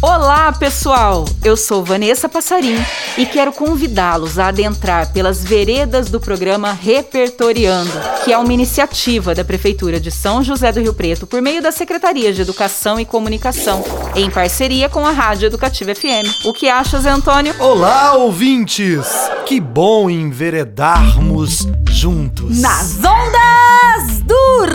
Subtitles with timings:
[0.00, 1.24] Olá, pessoal!
[1.42, 2.76] Eu sou Vanessa Passarim
[3.16, 7.90] e quero convidá-los a adentrar pelas veredas do programa Repertoriando,
[8.24, 11.72] que é uma iniciativa da Prefeitura de São José do Rio Preto por meio da
[11.72, 13.84] Secretaria de Educação e Comunicação,
[14.14, 16.44] em parceria com a Rádio Educativa FM.
[16.44, 17.52] O que achas, Antônio?
[17.58, 19.04] Olá, ouvintes!
[19.46, 22.60] Que bom enveredarmos juntos.
[22.60, 24.66] Nas ondas do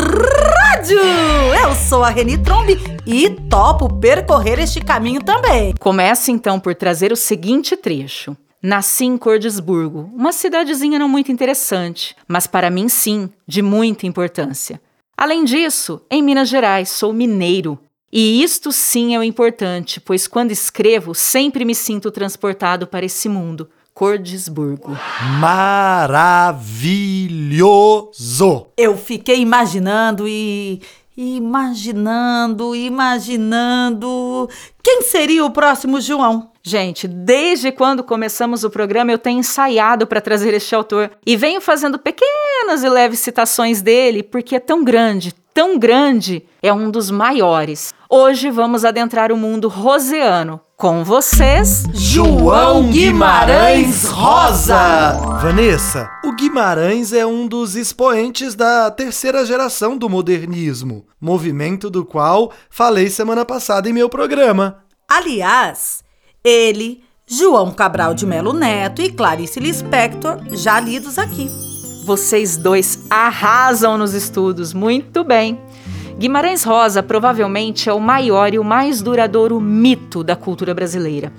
[0.83, 0.99] rádio!
[0.99, 5.73] Eu sou a Reni Trombi e topo percorrer este caminho também.
[5.79, 8.35] Começo então por trazer o seguinte trecho.
[8.61, 14.81] Nasci em Cordesburgo, uma cidadezinha não muito interessante, mas para mim sim, de muita importância.
[15.15, 17.79] Além disso, em Minas Gerais sou mineiro.
[18.11, 23.29] E isto sim é o importante, pois quando escrevo sempre me sinto transportado para esse
[23.29, 23.69] mundo.
[23.93, 24.97] Cordesburgo.
[25.39, 26.57] Maravilhoso!
[28.75, 30.81] Eu fiquei imaginando e
[31.15, 34.49] imaginando, imaginando.
[34.81, 36.49] Quem seria o próximo João?
[36.63, 41.61] Gente, desde quando começamos o programa eu tenho ensaiado para trazer este autor e venho
[41.61, 47.11] fazendo pequenas e leves citações dele porque é tão grande, tão grande, é um dos
[47.11, 47.93] maiores.
[48.09, 50.59] Hoje vamos adentrar o mundo roseano.
[50.83, 55.13] Com vocês, João Guimarães Rosa!
[55.41, 62.51] Vanessa, o Guimarães é um dos expoentes da terceira geração do modernismo, movimento do qual
[62.69, 64.83] falei semana passada em meu programa.
[65.09, 66.03] Aliás,
[66.43, 71.49] ele, João Cabral de Melo Neto e Clarice Lispector, já lidos aqui.
[72.03, 75.57] Vocês dois arrasam nos estudos, muito bem.
[76.17, 81.33] Guimarães Rosa provavelmente é o maior e o mais duradouro mito da cultura brasileira.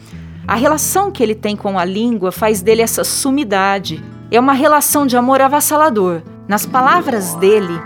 [0.47, 4.03] A relação que ele tem com a língua faz dele essa sumidade.
[4.31, 6.23] É uma relação de amor avassalador.
[6.49, 7.81] Nas palavras dele,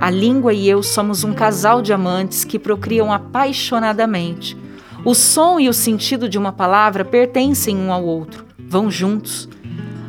[0.00, 4.56] a língua e eu somos um casal de amantes que procriam apaixonadamente.
[5.04, 9.48] O som e o sentido de uma palavra pertencem um ao outro, vão juntos.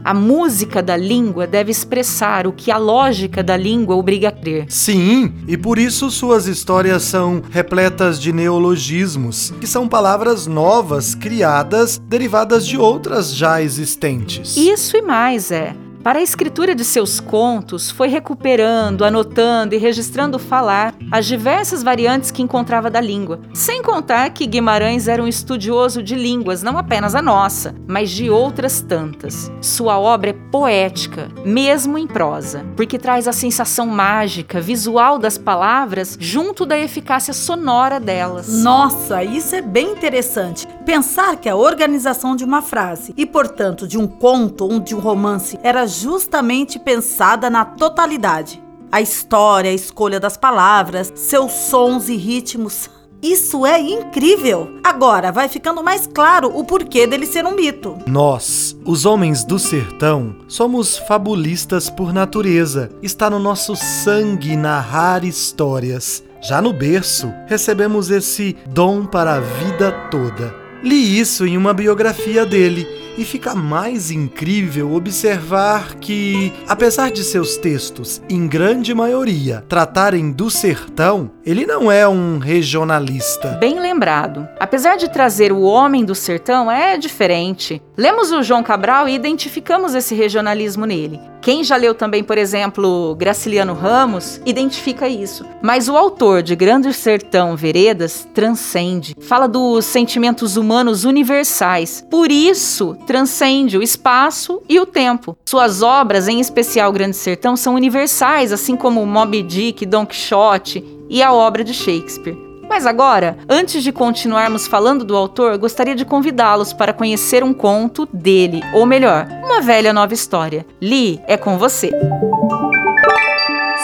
[0.07, 4.65] A música da língua deve expressar o que a lógica da língua obriga a crer.
[4.69, 11.99] Sim, e por isso suas histórias são repletas de neologismos, que são palavras novas criadas
[12.07, 14.55] derivadas de outras já existentes.
[14.55, 15.75] Isso e mais é.
[16.03, 22.31] Para a escritura de seus contos, foi recuperando, anotando e registrando falar as diversas variantes
[22.31, 23.41] que encontrava da língua.
[23.53, 28.29] Sem contar que Guimarães era um estudioso de línguas, não apenas a nossa, mas de
[28.29, 29.51] outras tantas.
[29.61, 36.17] Sua obra é poética, mesmo em prosa, porque traz a sensação mágica, visual das palavras
[36.19, 38.63] junto da eficácia sonora delas.
[38.63, 40.67] Nossa, isso é bem interessante.
[40.85, 44.99] Pensar que a organização de uma frase e, portanto, de um conto ou de um
[44.99, 48.61] romance era justamente pensada na totalidade.
[48.91, 52.89] A história, a escolha das palavras, seus sons e ritmos.
[53.21, 54.79] Isso é incrível!
[54.83, 57.97] Agora vai ficando mais claro o porquê dele ser um mito.
[58.05, 62.91] Nós, os homens do sertão, somos fabulistas por natureza.
[63.01, 66.23] Está no nosso sangue narrar histórias.
[66.41, 70.55] Já no berço, recebemos esse dom para a vida toda.
[70.83, 77.57] Li isso em uma biografia dele e fica mais incrível observar que, apesar de seus
[77.57, 83.57] textos, em grande maioria, tratarem do sertão, ele não é um regionalista.
[83.59, 84.47] Bem lembrado.
[84.59, 87.81] Apesar de trazer o homem do sertão, é diferente.
[87.97, 91.19] Lemos o João Cabral e identificamos esse regionalismo nele.
[91.41, 95.45] Quem já leu também, por exemplo, Graciliano Ramos, identifica isso.
[95.61, 102.05] Mas o autor de Grande Sertão Veredas transcende, fala dos sentimentos humanos universais.
[102.09, 105.37] Por isso, transcende o espaço e o tempo.
[105.45, 111.23] Suas obras, em especial Grande Sertão, são universais, assim como Moby Dick, Don Quixote e
[111.23, 112.37] a obra de Shakespeare.
[112.69, 118.05] Mas agora, antes de continuarmos falando do autor, gostaria de convidá-los para conhecer um conto
[118.11, 120.65] dele, ou melhor, uma velha nova história.
[120.81, 121.89] Li, é com você.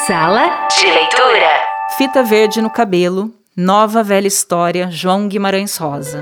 [0.06, 1.50] Sala de leitura.
[1.98, 6.22] Fita verde no cabelo, nova velha história, João Guimarães Rosa.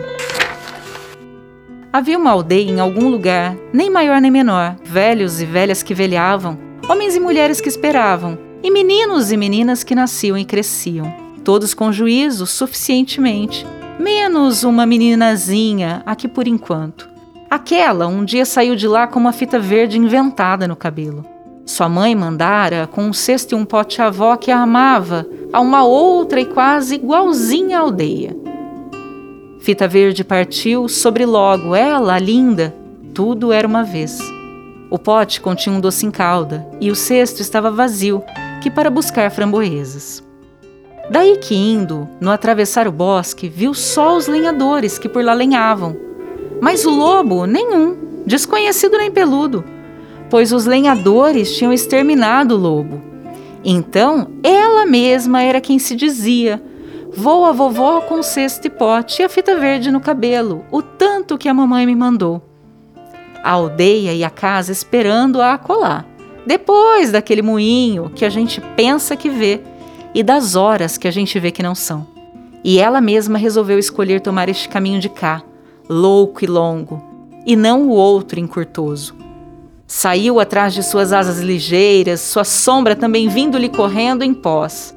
[1.93, 6.57] Havia uma aldeia em algum lugar, nem maior nem menor, velhos e velhas que velhavam,
[6.89, 11.91] homens e mulheres que esperavam, e meninos e meninas que nasciam e cresciam todos com
[11.91, 13.65] juízo suficientemente,
[13.99, 17.09] menos uma meninazinha, aqui por enquanto.
[17.49, 21.25] Aquela um dia saiu de lá com uma fita verde inventada no cabelo.
[21.65, 25.83] Sua mãe mandara com um cesto e um pote avó que a amava, a uma
[25.83, 28.35] outra e quase igualzinha aldeia.
[29.61, 32.75] Fita Verde partiu sobre logo, ela, a linda,
[33.13, 34.19] Tudo era uma vez.
[34.89, 38.23] O pote continha um doce em calda e o cesto estava vazio,
[38.59, 40.23] que para buscar framboesas.
[41.11, 45.95] Daí que indo, no atravessar o bosque, viu só os lenhadores que por lá lenhavam.
[46.59, 49.63] Mas o lobo, nenhum, desconhecido nem peludo,
[50.27, 52.99] pois os lenhadores tinham exterminado o lobo.
[53.63, 56.59] Então, ela mesma era quem se dizia:
[57.13, 61.37] Vou a vovó com cesto e pote e a fita verde no cabelo, o tanto
[61.37, 62.41] que a mamãe me mandou
[63.43, 66.05] a aldeia e a casa esperando-a acolá.
[66.45, 69.61] Depois daquele moinho que a gente pensa que vê
[70.13, 72.07] e das horas que a gente vê que não são.
[72.63, 75.41] E ela mesma resolveu escolher tomar este caminho de cá,
[75.89, 77.01] louco e longo,
[77.45, 79.15] e não o outro encurtoso.
[79.87, 84.95] Saiu atrás de suas asas ligeiras, sua sombra também vindo-lhe correndo em pós.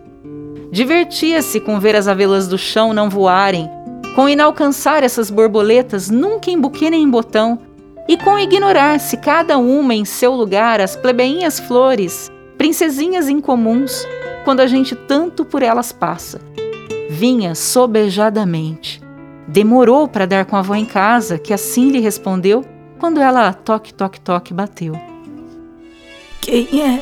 [0.74, 3.70] Divertia-se com ver as avelas do chão não voarem,
[4.16, 7.60] com inalcançar essas borboletas nunca em buquê nem em botão,
[8.08, 12.28] e com ignorar-se cada uma em seu lugar as plebeinhas flores,
[12.58, 14.04] princesinhas incomuns,
[14.44, 16.40] quando a gente tanto por elas passa.
[17.08, 19.00] Vinha sobejadamente.
[19.46, 22.64] Demorou para dar com a avó em casa, que assim lhe respondeu
[22.98, 25.00] quando ela toque, toque, toque bateu.
[26.40, 27.00] Quem é?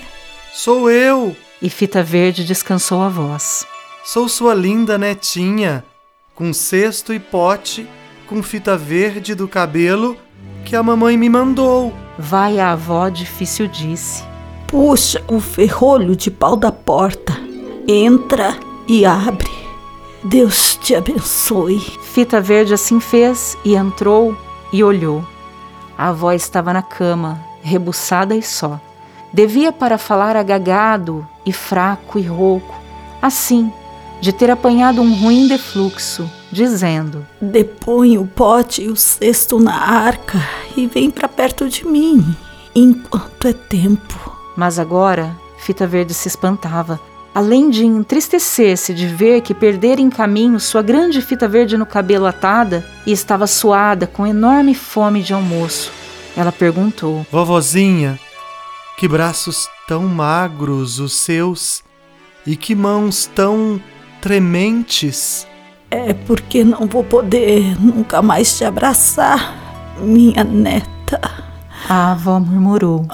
[0.53, 1.35] Sou eu!
[1.63, 3.65] E Fita Verde descansou a voz.
[4.05, 5.85] Sou sua linda netinha,
[6.35, 7.89] com cesto e pote,
[8.27, 10.17] com fita verde do cabelo
[10.65, 11.95] que a mamãe me mandou.
[12.19, 14.25] Vai a avó difícil disse.
[14.67, 17.33] Puxa o ferrolho de pau da porta.
[17.87, 18.57] Entra
[18.89, 19.51] e abre.
[20.25, 21.79] Deus te abençoe.
[21.79, 24.37] Fita Verde assim fez e entrou
[24.73, 25.25] e olhou.
[25.97, 28.81] A avó estava na cama, rebuçada e só.
[29.33, 32.75] Devia para falar agagado e fraco e rouco,
[33.21, 33.73] assim,
[34.21, 40.39] de ter apanhado um ruim defluxo, dizendo: Depõe o pote e o cesto na arca
[40.77, 42.37] e vem para perto de mim,
[42.75, 44.33] enquanto é tempo.
[44.57, 47.01] Mas agora Fita Verde se espantava.
[47.35, 52.27] Além de entristecer-se de ver que perdera em caminho sua grande fita verde no cabelo
[52.27, 55.91] atada e estava suada com enorme fome de almoço,
[56.37, 58.21] ela perguntou: Vovozinha,
[58.97, 61.83] que braços tão magros os seus
[62.47, 63.81] e que mãos tão
[64.21, 65.47] trementes.
[65.91, 71.21] É porque não vou poder nunca mais te abraçar, minha neta.
[71.89, 73.07] A avó murmurou.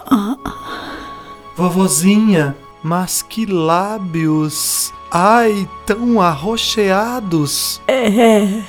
[1.57, 4.93] Vovozinha, mas que lábios!
[5.11, 7.81] Ai, tão arroxeados!
[7.89, 8.63] É,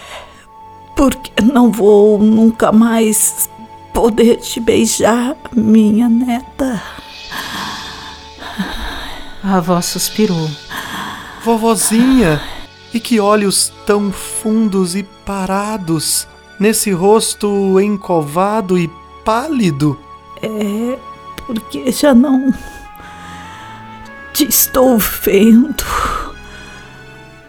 [0.96, 3.50] porque não vou nunca mais
[4.00, 6.81] poder te beijar, minha neta.
[9.44, 10.50] A avó suspirou.
[11.44, 12.42] Vovozinha,
[12.94, 16.25] e que olhos tão fundos e parados,
[16.57, 18.90] nesse rosto encovado e
[19.25, 20.00] pálido.
[20.42, 20.98] É,
[21.45, 22.54] porque já não
[24.31, 25.84] te estou vendo.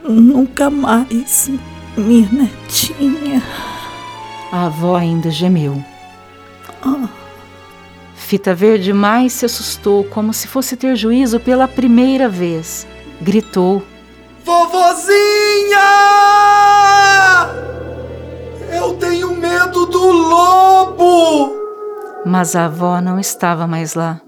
[0.02, 1.48] Nunca mais,
[1.96, 3.40] minha netinha.
[4.50, 5.80] A avó ainda gemeu.
[8.14, 12.86] Fita Verde mais se assustou, como se fosse ter juízo pela primeira vez.
[13.20, 13.82] Gritou.
[14.44, 15.78] Vovozinha!
[18.72, 21.52] Eu tenho medo do lobo!
[22.24, 24.20] Mas a avó não estava mais lá,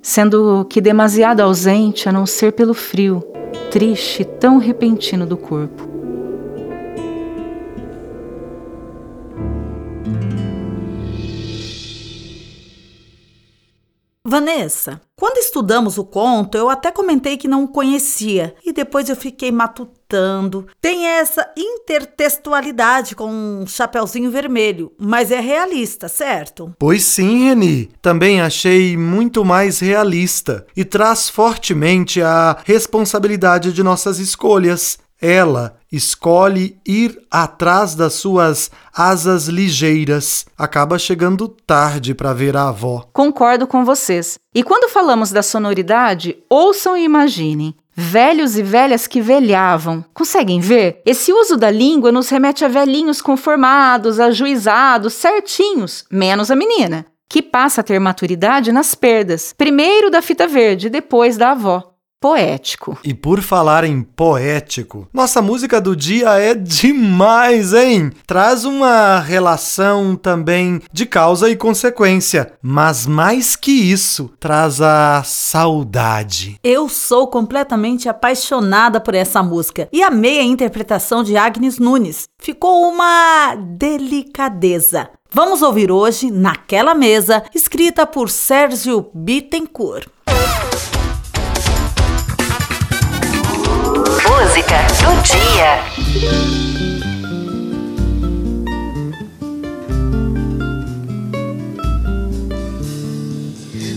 [0.00, 3.22] sendo que demasiado ausente a não ser pelo frio,
[3.70, 5.93] triste e tão repentino do corpo.
[14.34, 19.14] Vanessa, quando estudamos o conto, eu até comentei que não o conhecia e depois eu
[19.14, 20.66] fiquei matutando.
[20.80, 26.74] Tem essa intertextualidade com um chapeuzinho vermelho, mas é realista, certo?
[26.80, 27.90] Pois sim, Reni.
[28.02, 34.98] Também achei muito mais realista e traz fortemente a responsabilidade de nossas escolhas.
[35.20, 40.46] Ela escolhe ir atrás das suas asas ligeiras.
[40.56, 43.08] Acaba chegando tarde para ver a avó.
[43.12, 44.38] Concordo com vocês.
[44.54, 47.74] E quando falamos da sonoridade, ouçam e imaginem.
[47.96, 50.04] Velhos e velhas que velhavam.
[50.12, 51.00] Conseguem ver?
[51.06, 57.40] Esse uso da língua nos remete a velhinhos conformados, ajuizados, certinhos, menos a menina, que
[57.40, 61.93] passa a ter maturidade nas perdas, primeiro da fita verde, depois da avó.
[62.24, 62.96] Poético.
[63.04, 68.10] E por falar em poético, nossa música do dia é demais, hein?
[68.26, 76.58] Traz uma relação também de causa e consequência, mas mais que isso, traz a saudade.
[76.64, 82.24] Eu sou completamente apaixonada por essa música e amei a interpretação de Agnes Nunes.
[82.38, 85.10] Ficou uma delicadeza.
[85.30, 90.08] Vamos ouvir hoje Naquela Mesa, escrita por Sérgio Bittencourt.
[94.34, 95.78] Música do dia.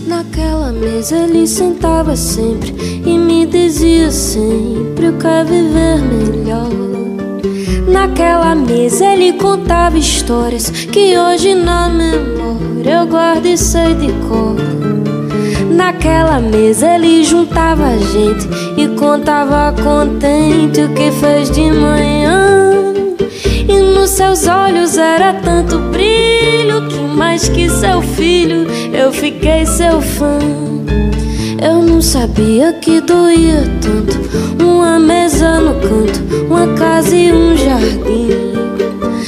[0.06, 2.72] Naquela mesa ele sentava sempre
[3.04, 6.70] e me dizia sempre: Eu quero viver melhor.
[7.88, 14.77] Naquela mesa ele contava histórias que hoje na memória eu guardo e sei de cor.
[15.78, 22.72] Naquela mesa ele juntava a gente e contava contente o que fez de manhã.
[23.68, 30.02] E nos seus olhos era tanto brilho que mais que seu filho eu fiquei seu
[30.02, 30.40] fã.
[31.62, 34.18] Eu não sabia que doía tanto
[34.60, 38.57] uma mesa no canto, uma casa e um jardim.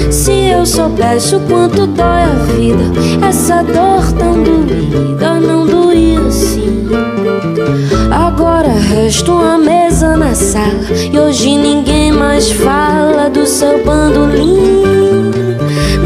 [0.09, 6.89] Se eu soubesse o quanto dói a vida, essa dor tão doída não doía assim.
[8.11, 10.81] Agora resta uma mesa na sala
[11.13, 14.83] e hoje ninguém mais fala do seu bandolim.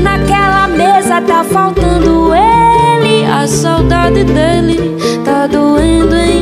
[0.02, 6.33] Naquela mesa tá faltando ele, a saudade dele tá doendo em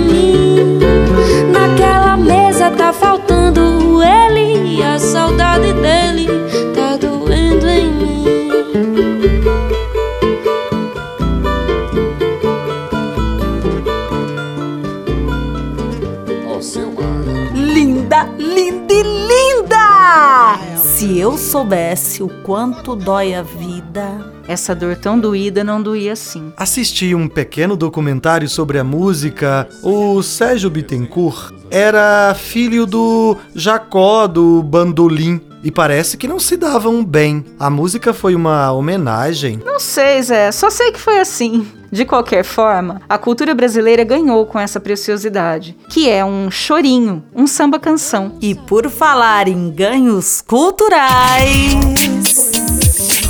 [21.52, 24.32] soubesse o quanto dói a vida.
[24.48, 26.50] Essa dor tão doída não doía assim.
[26.56, 29.68] Assisti um pequeno documentário sobre a música.
[29.82, 37.04] O Sérgio Bittencourt era filho do Jacó do Bandolim e parece que não se davam
[37.04, 37.44] bem.
[37.58, 39.60] A música foi uma homenagem.
[39.62, 41.66] Não sei, Zé, só sei que foi assim.
[41.92, 47.46] De qualquer forma, a cultura brasileira ganhou com essa preciosidade, que é um chorinho, um
[47.46, 48.38] samba canção.
[48.40, 51.74] E por falar em ganhos culturais.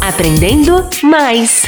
[0.00, 1.64] Aprendendo mais.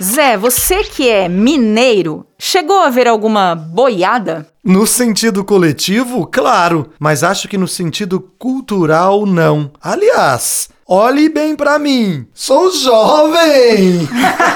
[0.00, 4.46] Zé, você que é mineiro, chegou a ver alguma boiada?
[4.62, 9.72] No sentido coletivo, claro, mas acho que no sentido cultural, não.
[9.82, 14.08] Aliás, olhe bem pra mim, sou jovem!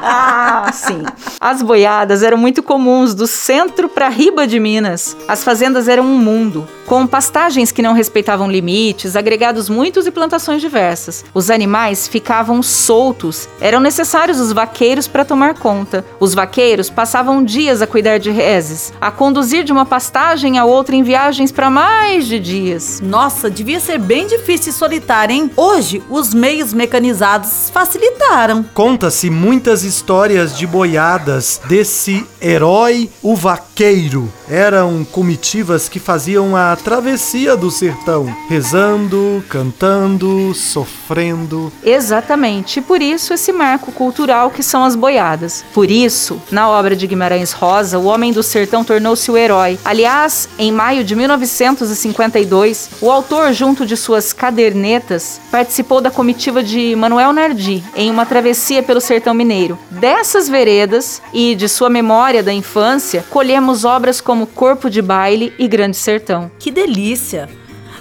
[0.00, 1.02] ah, sim.
[1.40, 5.16] As boiadas eram muito comuns do centro para riba de Minas.
[5.26, 10.60] As fazendas eram um mundo, com pastagens que não respeitavam limites, agregados muitos e plantações
[10.60, 11.24] diversas.
[11.32, 13.48] Os animais ficavam soltos.
[13.62, 16.04] Eram necessários os vaqueiros para tomar conta.
[16.20, 20.94] Os vaqueiros passavam dias a cuidar de reses, a conduzir de uma pastagem a outra
[20.94, 23.00] em viagens para mais de dias.
[23.02, 25.50] Nossa, devia ser bem difícil e solitário, hein?
[25.56, 28.66] Hoje, os meios mecanizados facilitaram.
[28.74, 34.30] Conta-se muitas histórias de boiadas desse herói, o vaqueiro.
[34.46, 41.72] Eram comitivas que faziam a travessia do sertão, rezando, cantando, sofrendo.
[41.84, 45.64] Exatamente, e por isso esse marco cultural que são as boiadas.
[45.72, 49.78] Por isso, na obra de Guimarães Rosa, o homem do sertão tornou-se o herói.
[49.84, 56.96] Aliás, em maio de 1952, o autor, junto de suas cadernetas, participou da comitiva de
[56.96, 59.78] Manuel Nardi em uma travessia pelo sertão mineiro.
[59.90, 65.68] Dessas veredas e de sua memória da infância, colhemos obras como Corpo de Baile e
[65.68, 66.50] Grande Sertão.
[66.62, 67.48] Que delícia!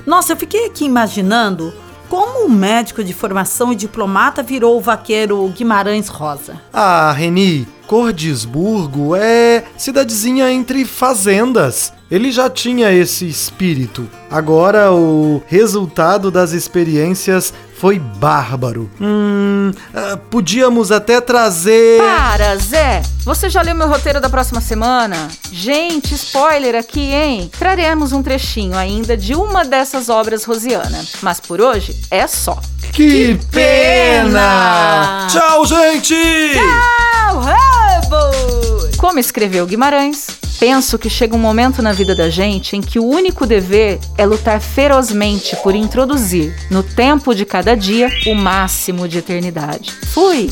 [0.06, 1.74] Nossa, eu fiquei aqui imaginando
[2.08, 6.62] como um médico de formação e diplomata virou o vaqueiro Guimarães Rosa.
[6.72, 11.92] Ah, Reni, Cordisburgo é cidadezinha entre fazendas.
[12.12, 14.08] Ele já tinha esse espírito.
[14.30, 18.88] Agora o resultado das experiências foi bárbaro.
[19.02, 22.00] Hum, ah, podíamos até trazer.
[22.00, 23.02] Para, Zé!
[23.26, 25.30] Você já leu meu roteiro da próxima semana?
[25.52, 27.50] Gente, spoiler aqui, hein?
[27.58, 31.04] Traremos um trechinho ainda de uma dessas obras rosiana.
[31.24, 32.62] Mas por hoje é só.
[32.94, 35.26] Que pena!
[35.32, 36.14] Tchau, gente!
[36.54, 38.96] Tchau, Ramos!
[38.96, 40.28] Como escreveu Guimarães,
[40.62, 44.24] penso que chega um momento na vida da gente em que o único dever é
[44.28, 49.92] lutar ferozmente por introduzir, no tempo de cada dia, o máximo de eternidade.
[50.14, 50.52] Fui!